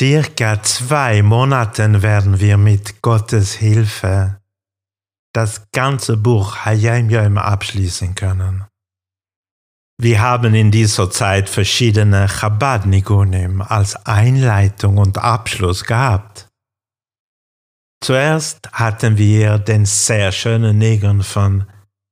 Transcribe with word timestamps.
circa 0.00 0.62
zwei 0.62 1.22
Monaten 1.22 2.00
werden 2.00 2.40
wir 2.40 2.56
mit 2.56 3.02
Gottes 3.02 3.52
Hilfe 3.52 4.40
das 5.34 5.70
ganze 5.72 6.16
Buch 6.16 6.64
Hayim 6.64 7.10
Yom 7.10 7.36
abschließen 7.36 8.14
können. 8.14 8.64
Wir 10.00 10.22
haben 10.22 10.54
in 10.54 10.70
dieser 10.70 11.10
Zeit 11.10 11.50
verschiedene 11.50 12.28
Chabad 12.28 12.86
Nigunim 12.86 13.60
als 13.60 13.94
Einleitung 14.06 14.96
und 14.96 15.18
Abschluss 15.18 15.84
gehabt. 15.84 16.48
Zuerst 18.02 18.72
hatten 18.72 19.18
wir 19.18 19.58
den 19.58 19.84
sehr 19.84 20.32
schönen 20.32 20.78
Nigun 20.78 21.22
von 21.22 21.66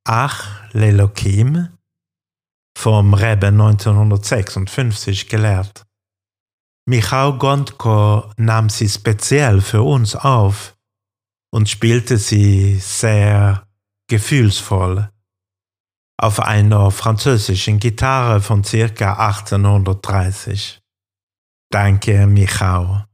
Ach 0.06 0.60
Lelokim 0.72 1.70
vom 2.76 3.14
Rebbe 3.14 3.46
1956 3.46 5.30
gelehrt. 5.30 5.87
Michał 6.88 7.36
Gondko 7.36 8.32
nahm 8.38 8.70
sie 8.70 8.88
speziell 8.88 9.60
für 9.60 9.82
uns 9.82 10.16
auf 10.16 10.74
und 11.52 11.68
spielte 11.68 12.16
sie 12.16 12.78
sehr 12.78 13.68
gefühlsvoll 14.08 15.10
auf 16.16 16.40
einer 16.40 16.90
französischen 16.90 17.78
Gitarre 17.78 18.40
von 18.40 18.64
circa 18.64 19.18
1830. 19.18 20.80
Danke, 21.70 22.26
Michał. 22.26 23.04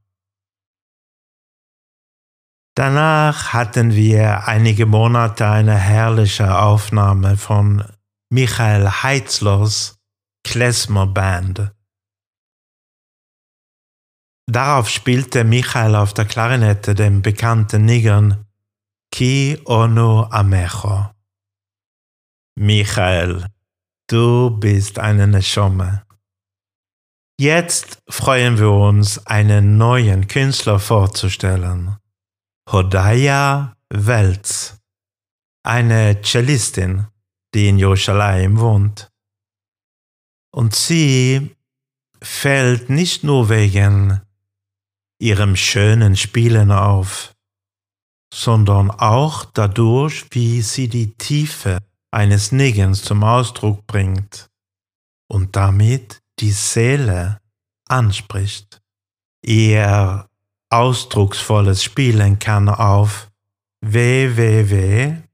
Danach 2.76 3.54
hatten 3.54 3.92
wir 3.92 4.46
einige 4.46 4.86
Monate 4.86 5.48
eine 5.48 5.76
herrliche 5.76 6.60
Aufnahme 6.60 7.36
von 7.36 7.84
Michael 8.30 8.88
Heitzlers 9.02 9.96
Klezmer 10.44 11.08
Band. 11.08 11.74
Darauf 14.46 14.90
spielte 14.90 15.44
Michael 15.44 15.96
auf 15.96 16.12
der 16.12 16.26
Klarinette 16.26 16.94
den 16.94 17.22
bekannten 17.22 17.84
Niggern 17.84 18.44
Ki 19.10 19.58
Ono 19.64 20.24
Amecho. 20.30 21.10
Michael, 22.56 23.46
du 24.08 24.50
bist 24.50 24.98
eine 24.98 25.26
Neschomme. 25.26 26.04
Jetzt 27.40 28.02
freuen 28.08 28.58
wir 28.58 28.70
uns, 28.70 29.26
einen 29.26 29.76
neuen 29.76 30.28
Künstler 30.28 30.78
vorzustellen. 30.78 31.96
Hodaya 32.70 33.76
Welz, 33.88 34.78
eine 35.64 36.20
Cellistin, 36.22 37.06
die 37.54 37.68
in 37.68 37.78
Jerusalem 37.78 38.58
wohnt. 38.58 39.10
Und 40.52 40.74
sie 40.74 41.56
fällt 42.22 42.88
nicht 42.90 43.24
nur 43.24 43.48
wegen 43.48 44.20
ihrem 45.24 45.56
schönen 45.56 46.14
Spielen 46.16 46.70
auf, 46.70 47.34
sondern 48.32 48.90
auch 48.90 49.46
dadurch, 49.46 50.26
wie 50.32 50.60
sie 50.60 50.88
die 50.88 51.14
Tiefe 51.14 51.78
eines 52.10 52.52
Niggens 52.52 53.00
zum 53.02 53.24
Ausdruck 53.24 53.86
bringt 53.86 54.50
und 55.26 55.56
damit 55.56 56.20
die 56.40 56.50
Seele 56.50 57.40
anspricht. 57.88 58.82
Ihr 59.42 60.28
ausdrucksvolles 60.68 61.82
Spielen 61.82 62.38
kann 62.38 62.68
auf 62.68 63.30
www.patreon 63.80 65.24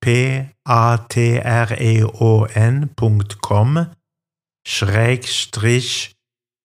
p 0.00 0.48
a 0.64 0.96
t 0.96 1.36
r 1.36 1.78
e 1.78 2.04
o 2.04 2.46
n.com 2.46 3.86
Schrägstrich 4.66 6.17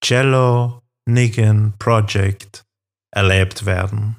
Cello 0.04 0.82
Niggin 1.06 1.74
Project 1.80 2.66
erlebt 3.12 3.66
werden. 3.66 4.18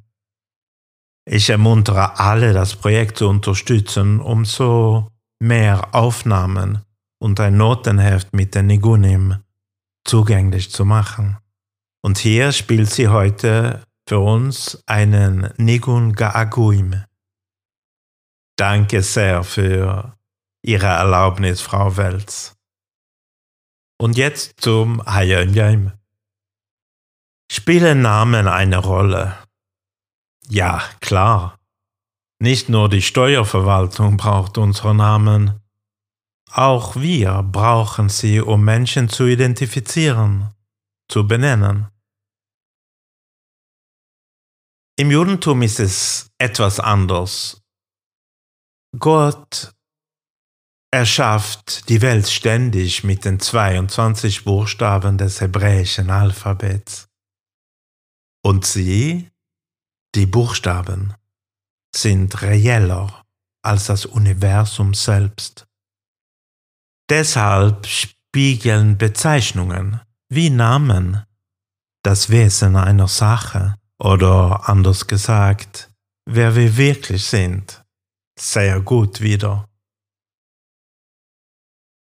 Ich 1.27 1.51
ermuntere 1.51 2.19
alle, 2.19 2.55
das 2.55 2.75
Projekt 2.75 3.19
zu 3.19 3.29
unterstützen, 3.29 4.19
um 4.21 4.47
so 4.47 5.11
mehr 5.41 5.95
Aufnahmen 5.95 6.83
und 7.21 7.39
ein 7.39 7.59
Notenheft 7.59 8.33
mit 8.33 8.55
den 8.55 8.67
Nigunim 8.67 9.43
zugänglich 10.07 10.71
zu 10.71 10.87
machen. 10.87 11.37
Und 12.03 12.17
hier 12.17 12.53
spielt 12.53 12.91
sie 12.91 13.09
heute 13.09 13.83
für 14.09 14.21
uns 14.21 14.83
einen 14.87 15.53
Nigun 15.59 16.15
Gaaguim. 16.15 17.05
Danke 18.57 19.03
sehr 19.03 19.45
für 19.45 20.17
Ihre 20.65 20.87
Erlaubnis, 20.87 21.61
Frau 21.61 21.99
Welz. 21.99 22.55
Und 24.05 24.19
jetzt 24.19 24.61
zum 24.61 25.03
Hayonjaim. 25.07 25.91
Spielen 27.51 28.03
Namen 28.03 28.49
eine 28.49 28.77
Rolle? 28.77 29.35
Ja, 30.47 30.83
klar. 31.01 31.59
Nicht 32.39 32.69
nur 32.69 32.91
die 32.91 33.01
Steuerverwaltung 33.01 34.19
braucht 34.19 34.59
unsere 34.59 34.95
Namen, 34.95 35.59
auch 36.51 36.97
wir 36.97 37.43
brauchen 37.43 38.11
sie, 38.11 38.43
um 38.43 38.63
Menschen 38.63 39.09
zu 39.09 39.25
identifizieren, 39.25 40.53
zu 41.09 41.27
benennen. 41.27 41.89
Im 44.99 45.11
Judentum 45.11 45.63
ist 45.63 45.81
es 45.81 46.31
etwas 46.37 46.79
anders. 46.79 47.63
Gott 48.99 49.74
erschafft 50.95 51.89
die 51.89 52.01
Welt 52.03 52.29
ständig 52.29 53.03
mit 53.03 53.25
den 53.25 53.41
22 53.41 54.45
Buchstaben 54.45 55.19
des 55.19 55.41
hebräischen 55.41 56.09
Alphabets. 56.09 57.09
Und 58.45 58.65
sie, 58.65 59.29
die 60.15 60.27
Buchstaben, 60.27 61.15
sind 61.97 62.43
reeller 62.43 63.25
als 63.63 63.87
das 63.87 64.07
Universum 64.07 64.95
selbst. 64.95 65.67
Deshalb 67.11 67.87
spiegeln 67.87 68.97
Bezeichnungen 68.97 70.01
wie 70.29 70.51
Namen 70.51 71.25
das 72.05 72.31
Wesen 72.31 72.77
einer 72.77 73.09
Sache 73.09 73.75
oder 73.99 74.69
anders 74.69 75.09
gesagt, 75.09 75.91
wer 76.25 76.55
wir 76.55 76.77
wirklich 76.77 77.25
sind, 77.25 77.85
sehr 78.39 78.81
gut 78.81 79.21
wieder. 79.21 79.69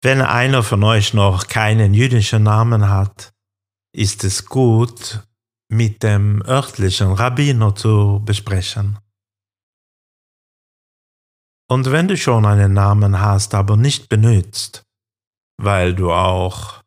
Wenn 0.05 0.21
einer 0.21 0.61
von 0.61 0.83
euch 0.83 1.15
noch 1.15 1.47
keinen 1.47 1.95
jüdischen 1.95 2.43
Namen 2.43 2.89
hat, 2.89 3.33
ist 3.91 4.23
es 4.23 4.45
gut, 4.45 5.27
mit 5.67 6.03
dem 6.03 6.43
örtlichen 6.45 7.11
Rabbiner 7.13 7.73
zu 7.73 8.21
besprechen. 8.23 8.99
Und 11.67 11.89
wenn 11.89 12.07
du 12.07 12.15
schon 12.17 12.45
einen 12.45 12.73
Namen 12.73 13.19
hast, 13.19 13.55
aber 13.55 13.77
nicht 13.77 14.07
benutzt, 14.07 14.83
weil 15.59 15.95
du 15.95 16.11
auch 16.11 16.83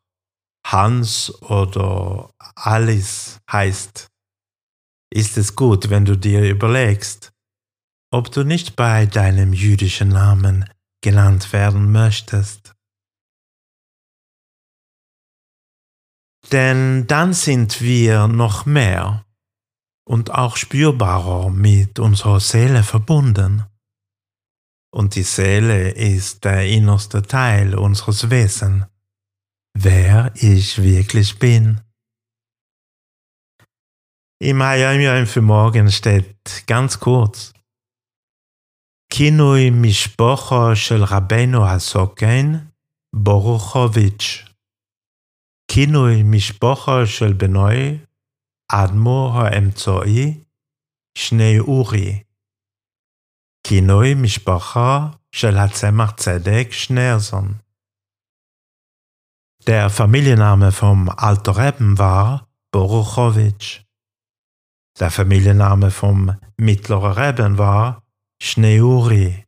Hans 0.65 1.29
oder 1.41 2.31
Alice 2.55 3.41
heißt, 3.51 4.07
ist 5.13 5.37
es 5.37 5.57
gut, 5.57 5.89
wenn 5.89 6.05
du 6.05 6.15
dir 6.15 6.49
überlegst, 6.49 7.33
ob 8.13 8.31
du 8.31 8.45
nicht 8.45 8.77
bei 8.77 9.07
deinem 9.07 9.51
jüdischen 9.51 10.07
Namen 10.07 10.63
genannt 11.03 11.51
werden 11.51 11.91
möchtest. 11.91 12.78
Denn 16.51 17.05
dann 17.07 17.33
sind 17.33 17.81
wir 17.81 18.27
noch 18.27 18.65
mehr 18.65 19.25
und 20.07 20.31
auch 20.31 20.57
spürbarer 20.57 21.51
mit 21.51 21.99
unserer 21.99 22.39
Seele 22.39 22.83
verbunden. 22.83 23.65
Und 24.91 25.13
die 25.15 25.23
Seele 25.23 25.91
ist 25.91 26.43
der 26.45 26.67
innerste 26.67 27.21
Teil 27.21 27.75
unseres 27.75 28.31
Wesens, 28.31 28.85
wer 29.77 30.31
ich 30.35 30.81
wirklich 30.81 31.37
bin. 31.37 31.81
Im 34.41 34.63
Hayom 34.63 35.27
für 35.27 35.41
morgen 35.41 35.91
steht 35.91 36.65
ganz 36.65 36.99
kurz 36.99 37.53
Kinui 39.11 39.69
Mishpocho 39.69 40.75
shel 40.75 41.03
Rabbeinu 41.03 41.61
Hasoken 41.67 42.71
Boruchowitsch 43.11 44.48
כינוי 45.78 46.22
משפחה 46.22 47.06
של 47.06 47.32
בנוי, 47.32 47.98
אדמו 48.72 49.32
האמצעי, 49.34 50.44
שני 51.18 51.58
אורי. 51.58 52.22
כינוי 53.66 54.14
משפחה 54.14 55.08
של 55.32 55.56
הצמח 55.56 56.10
צדק 56.10 56.68
Schneerson. 56.70 57.64
Der 59.66 59.88
Familienname 59.88 60.72
vom 60.72 61.08
Alter 61.08 61.56
Reben 61.56 61.96
war 61.96 62.46
Boruchowitsch. 62.70 63.80
Der 65.00 65.10
Familienname 65.10 65.90
vom 65.90 66.36
Mittleren 66.58 67.12
Reben 67.12 67.56
war 67.56 68.02
Schneuri. 68.42 69.46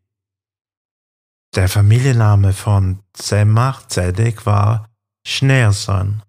Der 1.55 1.69
Familienname 1.69 2.53
von 2.55 3.03
Zemach 3.13 3.87
Zedek 3.89 4.47
war 4.47 4.89
Schneerson. 5.26 6.24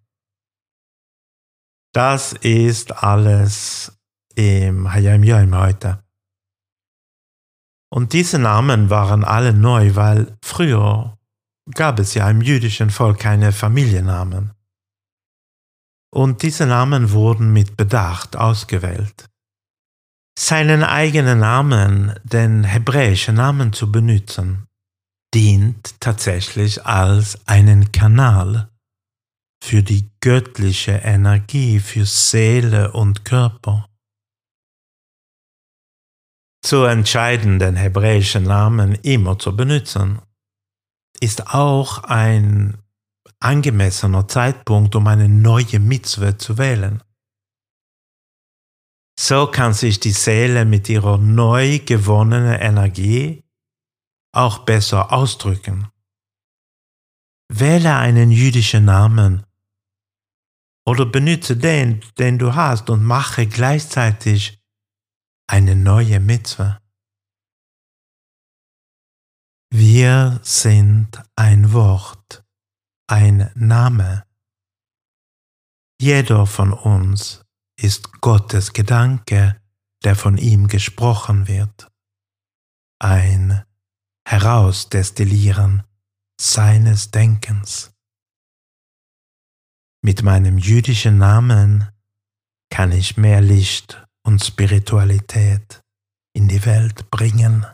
Das 1.95 2.33
ist 2.33 2.93
alles 3.03 3.93
im 4.35 4.93
Hayam 4.93 5.23
Yom 5.23 5.57
heute. 5.57 6.03
Und 7.93 8.15
diese 8.15 8.39
Namen 8.39 8.89
waren 8.89 9.25
alle 9.25 9.53
neu, 9.53 9.95
weil 9.95 10.39
früher 10.43 11.19
gab 11.75 11.99
es 11.99 12.15
ja 12.15 12.29
im 12.31 12.41
jüdischen 12.41 12.91
Volk 12.91 13.19
keine 13.19 13.53
Familiennamen. 13.53 14.53
Und 16.11 16.43
diese 16.43 16.67
Namen 16.67 17.13
wurden 17.13 17.53
mit 17.53 17.77
Bedacht 17.77 18.37
ausgewählt. 18.37 19.27
Seinen 20.39 20.83
eigenen 20.83 21.41
Namen, 21.41 22.15
den 22.25 22.65
hebräischen 22.65 23.35
Namen 23.35 23.75
zu 23.75 23.93
benutzen, 23.93 24.67
dient 25.35 26.01
tatsächlich 26.01 26.87
als 26.87 27.39
einen 27.47 27.93
Kanal 27.93 28.72
für 29.63 29.85
die 29.85 30.11
göttliche 30.21 30.91
Energie, 30.91 31.79
für 31.79 32.05
Seele 32.05 32.93
und 32.93 33.25
Körper. 33.25 33.89
Zu 36.65 36.83
entscheiden, 36.83 37.61
den 37.61 37.77
hebräischen 37.77 38.43
Namen 38.43 38.97
immer 38.97 39.39
zu 39.39 39.55
benutzen, 39.55 40.21
ist 41.21 41.55
auch 41.55 42.03
ein 42.03 42.77
angemessener 43.39 44.27
Zeitpunkt, 44.27 44.97
um 44.97 45.07
eine 45.07 45.29
neue 45.29 45.79
Mitzwe 45.79 46.37
zu 46.37 46.59
wählen. 46.59 47.01
So 49.19 49.47
kann 49.47 49.75
sich 49.75 50.01
die 50.01 50.11
Seele 50.11 50.65
mit 50.65 50.89
ihrer 50.89 51.19
neu 51.19 51.79
gewonnenen 51.79 52.61
Energie 52.61 53.45
auch 54.33 54.59
besser 54.65 55.13
ausdrücken. 55.13 55.87
Wähle 57.49 57.95
einen 57.95 58.33
jüdischen 58.33 58.87
Namen 58.87 59.47
oder 60.87 61.07
benütze 61.07 61.57
den, 61.57 62.01
den 62.19 62.39
du 62.39 62.55
hast 62.55 62.91
und 62.91 63.05
mache 63.05 63.47
gleichzeitig 63.47 64.61
eine 65.49 65.77
neue 65.77 66.21
Mitzwe. 66.21 66.79
Wir 69.71 70.41
sind 70.43 71.23
ein 71.37 71.73
Wort, 71.73 72.45
ein 73.09 73.51
Name. 73.55 74.25
Jeder 76.01 76.47
von 76.47 76.73
uns 76.73 77.45
ist 77.81 78.21
Gottes 78.21 78.73
Gedanke, 78.73 79.61
der 80.05 80.17
von 80.17 80.37
ihm 80.37 80.69
gesprochen 80.69 81.49
wird. 81.49 81.89
Ein 82.99 83.65
Herausdestillieren 84.27 85.85
seines 86.41 87.11
Denkens. 87.11 87.92
Mit 90.05 90.25
meinem 90.25 90.59
jüdischen 90.59 91.19
Namen 91.19 91.89
kann 92.71 92.91
ich 92.91 93.17
mehr 93.17 93.41
Licht 93.41 94.05
und 94.25 94.43
Spiritualität 94.43 95.81
in 96.35 96.49
die 96.49 96.65
Welt 96.67 97.09
bringen. 97.11 97.65